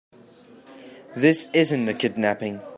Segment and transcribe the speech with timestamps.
[1.15, 2.59] This isn't a kidnapping.